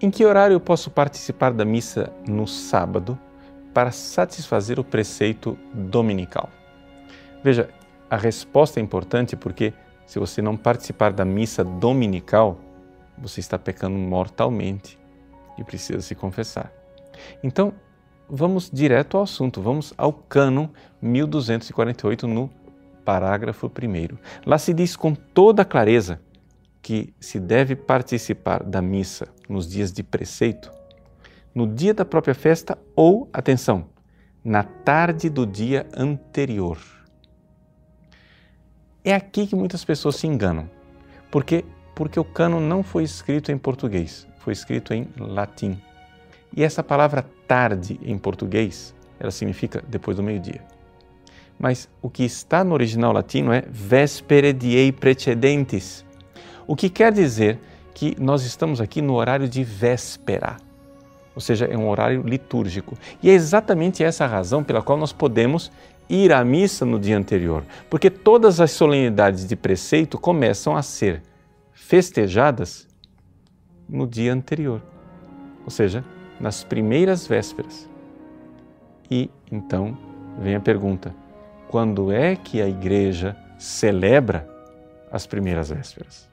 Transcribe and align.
Em 0.00 0.12
que 0.12 0.24
horário 0.24 0.54
eu 0.54 0.60
posso 0.60 0.92
participar 0.92 1.52
da 1.52 1.64
missa 1.64 2.12
no 2.24 2.46
sábado 2.46 3.18
para 3.74 3.90
satisfazer 3.90 4.78
o 4.78 4.84
preceito 4.84 5.58
dominical? 5.74 6.48
Veja, 7.42 7.68
a 8.08 8.16
resposta 8.16 8.78
é 8.78 8.82
importante 8.82 9.34
porque 9.34 9.74
se 10.06 10.20
você 10.20 10.40
não 10.40 10.56
participar 10.56 11.12
da 11.12 11.24
missa 11.24 11.64
dominical, 11.64 12.60
você 13.18 13.40
está 13.40 13.58
pecando 13.58 13.98
mortalmente 13.98 14.96
e 15.58 15.64
precisa 15.64 16.00
se 16.00 16.14
confessar. 16.14 16.72
Então, 17.42 17.72
vamos 18.30 18.70
direto 18.72 19.16
ao 19.16 19.24
assunto, 19.24 19.60
vamos 19.60 19.92
ao 19.98 20.12
cânon 20.12 20.68
1248 21.02 22.28
no 22.28 22.48
parágrafo 23.04 23.66
1. 23.66 24.16
Lá 24.46 24.58
se 24.58 24.72
diz 24.72 24.94
com 24.94 25.12
toda 25.12 25.64
clareza 25.64 26.20
que 26.88 27.12
se 27.20 27.38
deve 27.38 27.76
participar 27.76 28.62
da 28.62 28.80
missa 28.80 29.28
nos 29.46 29.68
dias 29.68 29.92
de 29.92 30.02
preceito, 30.02 30.72
no 31.54 31.66
dia 31.66 31.92
da 31.92 32.02
própria 32.02 32.34
festa 32.34 32.78
ou, 32.96 33.28
atenção, 33.30 33.90
na 34.42 34.62
tarde 34.62 35.28
do 35.28 35.44
dia 35.44 35.86
anterior. 35.94 36.78
É 39.04 39.14
aqui 39.14 39.46
que 39.46 39.54
muitas 39.54 39.84
pessoas 39.84 40.16
se 40.16 40.26
enganam. 40.26 40.70
Por 41.30 41.44
quê? 41.44 41.62
Porque 41.94 42.18
o 42.18 42.24
cânon 42.24 42.60
não 42.60 42.82
foi 42.82 43.02
escrito 43.02 43.52
em 43.52 43.58
português, 43.58 44.26
foi 44.38 44.54
escrito 44.54 44.94
em 44.94 45.08
latim. 45.18 45.78
E 46.56 46.64
essa 46.64 46.82
palavra 46.82 47.22
tarde 47.46 48.00
em 48.02 48.16
português, 48.16 48.94
ela 49.20 49.30
significa 49.30 49.84
depois 49.86 50.16
do 50.16 50.22
meio-dia. 50.22 50.64
Mas 51.58 51.86
o 52.00 52.08
que 52.08 52.24
está 52.24 52.64
no 52.64 52.72
original 52.72 53.12
latino 53.12 53.52
é 53.52 53.62
vespere 53.68 54.54
diei 54.54 54.90
precedentes, 54.90 56.07
o 56.68 56.76
que 56.76 56.90
quer 56.90 57.10
dizer 57.10 57.58
que 57.94 58.14
nós 58.20 58.44
estamos 58.44 58.78
aqui 58.80 59.00
no 59.00 59.14
horário 59.14 59.48
de 59.48 59.64
véspera, 59.64 60.58
ou 61.34 61.40
seja, 61.40 61.64
é 61.64 61.76
um 61.76 61.88
horário 61.88 62.22
litúrgico. 62.22 62.96
E 63.22 63.30
é 63.30 63.32
exatamente 63.32 64.04
essa 64.04 64.24
a 64.24 64.28
razão 64.28 64.62
pela 64.62 64.82
qual 64.82 64.98
nós 64.98 65.12
podemos 65.12 65.72
ir 66.10 66.30
à 66.30 66.44
missa 66.44 66.84
no 66.84 67.00
dia 67.00 67.16
anterior, 67.16 67.64
porque 67.88 68.10
todas 68.10 68.60
as 68.60 68.70
solenidades 68.70 69.46
de 69.46 69.56
preceito 69.56 70.18
começam 70.18 70.76
a 70.76 70.82
ser 70.82 71.22
festejadas 71.72 72.86
no 73.88 74.06
dia 74.06 74.32
anterior, 74.32 74.82
ou 75.64 75.70
seja, 75.70 76.04
nas 76.38 76.62
primeiras 76.62 77.26
vésperas. 77.26 77.88
E 79.10 79.30
então 79.50 79.96
vem 80.38 80.54
a 80.54 80.60
pergunta: 80.60 81.14
quando 81.68 82.12
é 82.12 82.36
que 82.36 82.60
a 82.60 82.68
igreja 82.68 83.34
celebra 83.58 84.46
as 85.10 85.26
primeiras 85.26 85.70
vésperas? 85.70 86.27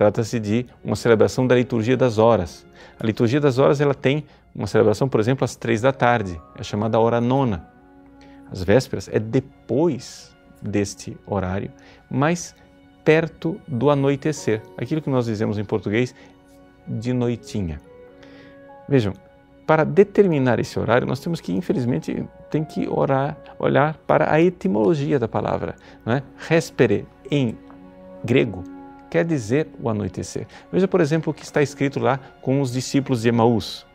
Trata-se 0.00 0.40
de 0.40 0.64
uma 0.82 0.96
celebração 0.96 1.46
da 1.46 1.54
liturgia 1.54 1.94
das 1.94 2.16
horas. 2.16 2.64
A 2.98 3.04
liturgia 3.04 3.38
das 3.38 3.58
horas 3.58 3.82
ela 3.82 3.92
tem 3.92 4.24
uma 4.54 4.66
celebração, 4.66 5.06
por 5.06 5.20
exemplo, 5.20 5.44
às 5.44 5.56
três 5.56 5.82
da 5.82 5.92
tarde, 5.92 6.40
é 6.56 6.62
chamada 6.62 6.98
hora 6.98 7.20
nona. 7.20 7.68
As 8.50 8.62
vésperas 8.62 9.10
é 9.12 9.18
depois 9.18 10.34
deste 10.62 11.18
horário, 11.26 11.70
mas 12.10 12.54
perto 13.04 13.60
do 13.68 13.90
anoitecer, 13.90 14.62
aquilo 14.78 15.02
que 15.02 15.10
nós 15.10 15.26
dizemos 15.26 15.58
em 15.58 15.66
português 15.66 16.14
de 16.88 17.12
noitinha. 17.12 17.78
Vejam, 18.88 19.12
para 19.66 19.84
determinar 19.84 20.58
esse 20.58 20.78
horário, 20.78 21.06
nós 21.06 21.20
temos 21.20 21.42
que, 21.42 21.52
infelizmente, 21.52 22.26
tem 22.50 22.64
que 22.64 22.88
orar, 22.88 23.36
olhar 23.58 23.98
para 24.06 24.32
a 24.32 24.40
etimologia 24.40 25.18
da 25.18 25.28
palavra. 25.28 25.76
Não 26.06 26.14
é? 26.14 26.22
Respere, 26.48 27.06
em 27.30 27.54
grego, 28.24 28.64
quer 29.10 29.24
dizer 29.24 29.68
o 29.80 29.90
anoitecer. 29.90 30.46
Veja, 30.72 30.86
por 30.86 31.00
exemplo, 31.00 31.30
o 31.30 31.34
que 31.34 31.42
está 31.42 31.60
escrito 31.60 31.98
lá 31.98 32.18
com 32.40 32.60
os 32.60 32.72
discípulos 32.72 33.22
de 33.22 33.28
Emaús, 33.28 33.86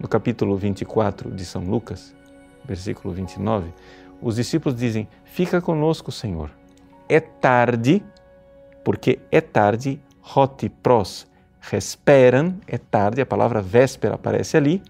no 0.00 0.08
capítulo 0.08 0.56
24 0.56 1.30
de 1.30 1.44
São 1.44 1.62
Lucas, 1.62 2.14
versículo 2.64 3.12
29. 3.12 3.72
Os 4.20 4.36
discípulos 4.36 4.78
dizem: 4.78 5.06
Fica 5.24 5.60
conosco, 5.60 6.10
Senhor. 6.10 6.50
É 7.08 7.20
tarde, 7.20 8.02
porque 8.82 9.18
é 9.30 9.40
tarde, 9.40 10.00
roti 10.20 10.68
pros, 10.68 11.26
resperam, 11.60 12.54
é 12.66 12.78
tarde, 12.78 13.20
a 13.20 13.26
palavra 13.26 13.60
véspera 13.60 14.14
aparece 14.14 14.56
ali, 14.56 14.82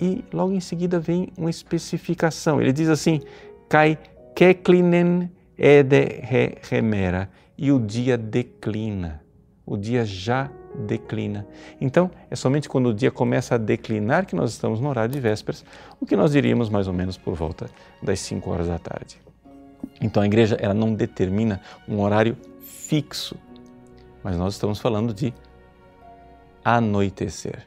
e 0.00 0.24
logo 0.32 0.52
em 0.52 0.60
seguida 0.60 0.98
vem 0.98 1.28
uma 1.38 1.50
especificação. 1.50 2.60
Ele 2.60 2.72
diz 2.72 2.88
assim: 2.88 3.20
Cai 3.68 3.98
keklinen 4.34 5.30
ede 5.56 6.20
re 6.22 6.58
remera, 6.68 7.30
e 7.56 7.70
o 7.70 7.78
dia 7.78 8.18
declina, 8.18 9.22
o 9.64 9.76
dia 9.76 10.04
já 10.04 10.50
declina. 10.74 11.46
Então, 11.80 12.10
é 12.30 12.36
somente 12.36 12.68
quando 12.68 12.86
o 12.86 12.94
dia 12.94 13.10
começa 13.10 13.54
a 13.54 13.58
declinar 13.58 14.26
que 14.26 14.34
nós 14.34 14.50
estamos 14.50 14.80
no 14.80 14.88
horário 14.88 15.12
de 15.12 15.20
vésperas, 15.20 15.64
o 16.00 16.06
que 16.06 16.16
nós 16.16 16.32
diríamos 16.32 16.68
mais 16.68 16.88
ou 16.88 16.92
menos 16.92 17.16
por 17.16 17.34
volta 17.34 17.70
das 18.02 18.20
5 18.20 18.50
horas 18.50 18.68
da 18.68 18.78
tarde. 18.78 19.20
Então, 20.00 20.22
a 20.22 20.26
igreja 20.26 20.56
ela 20.60 20.74
não 20.74 20.94
determina 20.94 21.60
um 21.88 22.00
horário 22.00 22.36
fixo, 22.60 23.36
mas 24.22 24.36
nós 24.36 24.54
estamos 24.54 24.80
falando 24.80 25.14
de 25.14 25.32
anoitecer. 26.64 27.66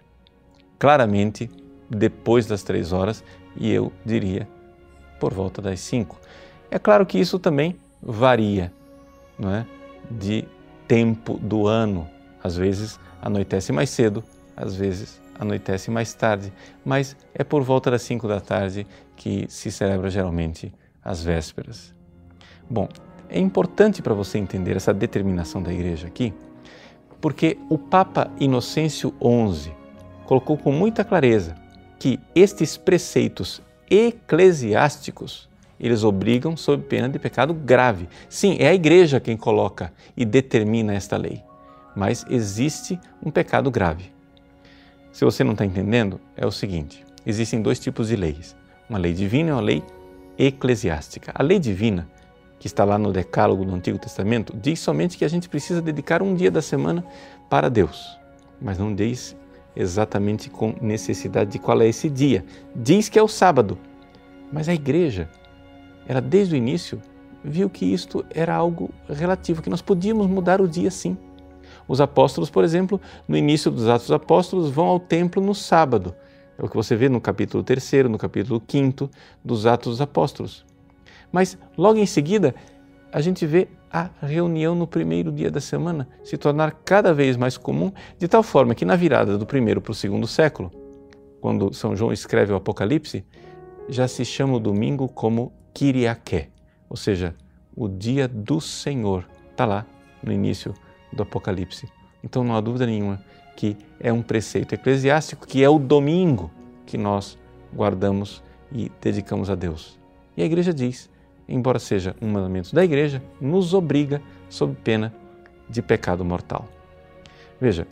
Claramente, 0.77 1.49
depois 1.89 2.45
das 2.45 2.63
três 2.63 2.91
horas, 2.91 3.23
e 3.55 3.71
eu 3.71 3.91
diria 4.05 4.47
por 5.19 5.33
volta 5.33 5.61
das 5.61 5.79
cinco. 5.79 6.19
É 6.69 6.77
claro 6.77 7.05
que 7.05 7.17
isso 7.17 7.39
também 7.39 7.75
varia, 8.01 8.71
não 9.39 9.51
é? 9.51 9.65
De 10.09 10.47
tempo 10.87 11.37
do 11.37 11.67
ano. 11.67 12.07
Às 12.43 12.55
vezes 12.55 12.99
anoitece 13.21 13.71
mais 13.71 13.89
cedo, 13.89 14.23
às 14.55 14.75
vezes 14.75 15.21
anoitece 15.39 15.91
mais 15.91 16.13
tarde, 16.13 16.51
mas 16.83 17.15
é 17.33 17.43
por 17.43 17.61
volta 17.61 17.91
das 17.91 18.01
cinco 18.01 18.27
da 18.27 18.39
tarde 18.39 18.87
que 19.15 19.45
se 19.49 19.71
celebra 19.71 20.09
geralmente 20.09 20.73
as 21.03 21.23
vésperas. 21.23 21.93
Bom, 22.69 22.87
é 23.29 23.39
importante 23.39 24.01
para 24.01 24.13
você 24.13 24.37
entender 24.37 24.75
essa 24.75 24.93
determinação 24.93 25.61
da 25.61 25.71
igreja 25.71 26.07
aqui, 26.07 26.33
porque 27.21 27.57
o 27.69 27.77
Papa 27.77 28.31
Inocêncio 28.39 29.13
XI 29.21 29.71
colocou 30.25 30.57
com 30.57 30.71
muita 30.71 31.03
clareza 31.03 31.55
que 31.99 32.19
estes 32.35 32.77
preceitos 32.77 33.61
eclesiásticos 33.89 35.49
eles 35.79 36.03
obrigam 36.03 36.57
sob 36.57 36.83
pena 36.83 37.07
de 37.07 37.19
pecado 37.19 37.53
grave. 37.53 38.07
Sim, 38.29 38.57
é 38.59 38.67
a 38.67 38.73
igreja 38.73 39.19
quem 39.19 39.37
coloca 39.37 39.93
e 40.15 40.25
determina 40.25 40.93
esta 40.93 41.17
lei, 41.17 41.41
mas 41.95 42.25
existe 42.29 42.99
um 43.23 43.29
pecado 43.29 43.69
grave. 43.69 44.11
Se 45.11 45.25
você 45.25 45.43
não 45.43 45.53
está 45.53 45.65
entendendo, 45.65 46.19
é 46.35 46.45
o 46.45 46.51
seguinte: 46.51 47.05
existem 47.25 47.61
dois 47.61 47.79
tipos 47.79 48.07
de 48.07 48.15
leis, 48.15 48.55
uma 48.89 48.99
lei 48.99 49.13
divina 49.13 49.49
e 49.49 49.53
uma 49.53 49.61
lei 49.61 49.83
eclesiástica. 50.37 51.31
A 51.33 51.43
lei 51.43 51.59
divina 51.59 52.07
que 52.59 52.67
está 52.67 52.83
lá 52.83 52.97
no 52.97 53.11
Decálogo 53.11 53.63
do 53.63 53.73
Antigo 53.73 53.97
Testamento, 53.97 54.55
diz 54.55 54.79
somente 54.79 55.17
que 55.17 55.25
a 55.25 55.27
gente 55.27 55.47
precisa 55.47 55.81
dedicar 55.81 56.21
um 56.21 56.33
dia 56.33 56.49
da 56.49 56.61
semana 56.61 57.05
para 57.49 57.69
Deus, 57.69 58.17
mas 58.59 58.77
não 58.77 58.93
diz 58.93 59.35
exatamente 59.75 60.49
com 60.49 60.73
necessidade 60.81 61.51
de 61.51 61.59
qual 61.59 61.79
é 61.81 61.87
esse 61.87 62.09
dia. 62.09 62.43
Diz 62.75 63.09
que 63.09 63.19
é 63.19 63.21
o 63.21 63.27
sábado, 63.27 63.77
mas 64.51 64.67
a 64.67 64.73
igreja, 64.73 65.29
ela 66.07 66.21
desde 66.21 66.55
o 66.55 66.57
início 66.57 67.01
viu 67.43 67.69
que 67.69 67.85
isto 67.85 68.25
era 68.33 68.55
algo 68.55 68.89
relativo, 69.09 69.61
que 69.61 69.69
nós 69.69 69.81
podíamos 69.81 70.27
mudar 70.27 70.61
o 70.61 70.67
dia 70.67 70.89
sim. 70.89 71.17
Os 71.87 72.01
apóstolos, 72.01 72.49
por 72.49 72.63
exemplo, 72.63 72.99
no 73.27 73.37
início 73.37 73.69
dos 73.69 73.87
Atos 73.87 74.07
dos 74.07 74.15
Apóstolos, 74.15 74.69
vão 74.69 74.87
ao 74.87 74.99
templo 74.99 75.41
no 75.41 75.53
sábado. 75.53 76.15
É 76.57 76.63
o 76.63 76.67
que 76.67 76.75
você 76.75 76.95
vê 76.95 77.07
no 77.07 77.21
capítulo 77.21 77.63
3, 77.63 78.09
no 78.09 78.17
capítulo 78.17 78.61
5 78.67 79.09
dos 79.43 79.65
Atos 79.65 79.93
dos 79.93 80.01
Apóstolos. 80.01 80.65
Mas 81.31 81.57
logo 81.77 81.99
em 81.99 82.05
seguida, 82.05 82.55
a 83.11 83.21
gente 83.21 83.45
vê 83.45 83.67
a 83.91 84.09
reunião 84.21 84.75
no 84.75 84.87
primeiro 84.87 85.31
dia 85.31 85.49
da 85.49 85.61
semana 85.61 86.07
se 86.23 86.37
tornar 86.37 86.71
cada 86.83 87.13
vez 87.13 87.37
mais 87.37 87.57
comum, 87.57 87.91
de 88.17 88.27
tal 88.27 88.43
forma 88.43 88.75
que 88.75 88.85
na 88.85 88.95
virada 88.95 89.37
do 89.37 89.45
primeiro 89.45 89.81
para 89.81 89.91
o 89.91 89.95
segundo 89.95 90.27
século, 90.27 90.71
quando 91.39 91.73
São 91.73 91.95
João 91.95 92.11
escreve 92.11 92.51
o 92.51 92.55
Apocalipse, 92.55 93.25
já 93.87 94.07
se 94.07 94.25
chama 94.25 94.55
o 94.55 94.59
domingo 94.59 95.07
como 95.07 95.53
Kyriaké, 95.77 96.49
ou 96.89 96.97
seja, 96.97 97.35
o 97.75 97.87
dia 97.87 98.27
do 98.27 98.59
Senhor. 98.59 99.29
Está 99.51 99.63
lá 99.63 99.85
no 100.23 100.31
início 100.31 100.73
do 101.13 101.21
Apocalipse. 101.21 101.87
Então 102.23 102.43
não 102.43 102.55
há 102.55 102.61
dúvida 102.61 102.87
nenhuma 102.87 103.23
que 103.55 103.77
é 103.99 104.11
um 104.11 104.23
preceito 104.23 104.73
eclesiástico 104.73 105.45
que 105.45 105.63
é 105.63 105.69
o 105.69 105.77
domingo 105.77 106.49
que 106.83 106.97
nós 106.97 107.37
guardamos 107.71 108.41
e 108.71 108.91
dedicamos 108.99 109.51
a 109.51 109.55
Deus. 109.55 109.99
E 110.35 110.41
a 110.41 110.45
igreja 110.47 110.73
diz: 110.73 111.11
embora 111.47 111.77
seja 111.77 112.15
um 112.19 112.27
mandamento 112.27 112.73
da 112.73 112.83
igreja, 112.83 113.21
nos 113.39 113.75
obriga 113.75 114.19
sob 114.49 114.75
pena 114.83 115.13
de 115.69 115.83
pecado 115.83 116.25
mortal. 116.25 116.67
Veja, 117.61 117.85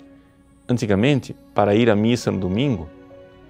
antigamente, 0.67 1.35
para 1.53 1.75
ir 1.75 1.91
à 1.91 1.95
missa 1.95 2.31
no 2.31 2.39
domingo, 2.39 2.89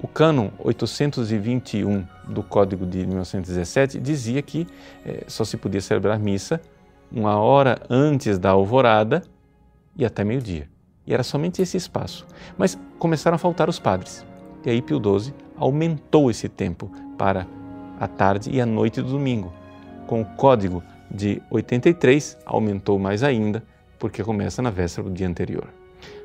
o 0.06 0.08
cânon 0.08 0.50
821 0.60 2.06
do 2.30 2.44
Código 2.44 2.86
de 2.86 3.00
1917 3.08 4.00
dizia 4.00 4.40
que 4.40 4.68
eh, 5.04 5.24
só 5.28 5.44
se 5.44 5.58
podia 5.58 5.82
celebrar 5.82 6.20
missa 6.20 6.62
uma 7.12 7.40
hora 7.40 7.82
antes 7.90 8.38
da 8.38 8.52
alvorada 8.52 9.24
e 9.98 10.06
até 10.06 10.24
meio-dia. 10.24 10.70
E 11.08 11.14
era 11.14 11.24
somente 11.24 11.60
esse 11.60 11.76
espaço. 11.76 12.24
Mas 12.56 12.78
começaram 13.00 13.34
a 13.34 13.40
faltar 13.40 13.68
os 13.68 13.80
padres. 13.80 14.24
E 14.64 14.70
aí 14.70 14.80
Pio 14.80 15.02
XII 15.02 15.34
aumentou 15.58 16.30
esse 16.30 16.48
tempo 16.48 16.92
para 17.18 17.48
a 18.00 18.08
tarde 18.08 18.52
e 18.52 18.62
a 18.62 18.66
noite 18.66 19.02
do 19.02 19.10
domingo. 19.10 19.52
Com 20.06 20.22
o 20.22 20.26
código 20.36 20.84
de 21.10 21.42
83, 21.50 22.38
aumentou 22.46 23.00
mais 23.00 23.24
ainda, 23.24 23.64
porque 23.98 24.24
começa 24.24 24.62
na 24.62 24.70
véspera 24.70 25.10
do 25.10 25.16
dia 25.16 25.28
anterior. 25.28 25.68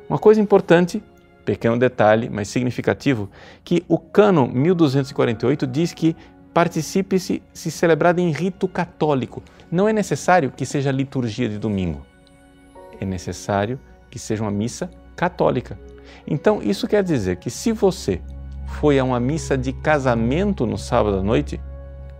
Uma 0.06 0.18
coisa 0.18 0.38
importante, 0.38 1.02
pequeno 1.44 1.78
detalhe, 1.78 2.28
mas 2.30 2.48
significativo, 2.48 3.30
que 3.64 3.84
o 3.88 3.98
cânon 3.98 4.48
1248 4.48 5.66
diz 5.66 5.92
que 5.92 6.16
participe-se 6.52 7.42
se 7.52 7.70
celebrado 7.70 8.20
em 8.20 8.30
rito 8.30 8.66
católico. 8.68 9.42
Não 9.70 9.88
é 9.88 9.92
necessário 9.92 10.50
que 10.50 10.66
seja 10.66 10.90
liturgia 10.90 11.48
de 11.48 11.58
domingo. 11.58 12.04
É 13.00 13.04
necessário 13.04 13.78
que 14.10 14.18
seja 14.18 14.42
uma 14.42 14.50
missa 14.50 14.90
católica. 15.16 15.78
Então, 16.26 16.60
isso 16.62 16.88
quer 16.88 17.02
dizer 17.02 17.36
que 17.36 17.50
se 17.50 17.72
você 17.72 18.20
foi 18.66 18.98
a 18.98 19.04
uma 19.04 19.20
missa 19.20 19.56
de 19.56 19.72
casamento 19.72 20.66
no 20.66 20.76
sábado 20.76 21.18
à 21.18 21.22
noite, 21.22 21.60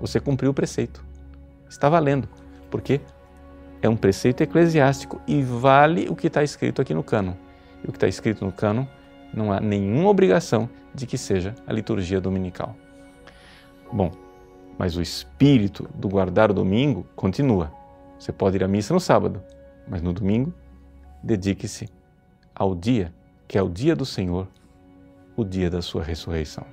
você 0.01 0.21
cumpriu 0.21 0.51
o 0.51 0.55
preceito. 0.55 1.05
Está 1.69 1.89
valendo, 1.89 2.29
porque 2.71 3.01
é 3.83 3.89
um 3.89 3.97
preceito 3.97 4.43
eclesiástico 4.43 5.21
e 5.27 5.43
vale 5.43 6.09
o 6.09 6.17
que 6.17 6.27
está 6.27 6.43
escrito 6.43 6.81
aqui 6.81 6.95
no 6.95 7.03
cânon. 7.03 7.35
E 7.83 7.89
o 7.89 7.93
que 7.93 7.97
está 7.97 8.09
escrito 8.09 8.45
no 8.45 8.53
cânon 8.53 8.87
não 9.33 9.53
há 9.53 9.61
nenhuma 9.61 10.09
obrigação 10.09 10.69
de 10.95 11.07
que 11.07 11.17
seja 11.17 11.55
a 11.67 11.73
liturgia 11.73 12.21
dominical. 12.21 12.77
Bom, 13.93 14.11
mas 14.79 14.97
o 14.97 15.03
espírito 15.03 15.89
do 15.95 16.09
guardar 16.09 16.51
o 16.51 16.55
domingo 16.55 17.07
continua. 17.15 17.73
Você 18.19 18.33
pode 18.33 18.57
ir 18.57 18.65
à 18.65 18.69
missa 18.69 18.95
no 18.95 19.01
sábado, 19.01 19.43
mas 19.89 20.03
no 20.03 20.13
domingo, 20.13 20.53
dedique-se 21.23 21.89
ao 22.55 22.75
dia 22.75 23.13
que 23.47 23.59
é 23.59 23.63
o 23.63 23.69
dia 23.69 23.97
do 23.97 24.07
Senhor, 24.07 24.47
o 25.37 25.45
dia 25.45 25.69
da 25.69 25.83
sua 25.83 26.03
ressurreição. 26.03 26.65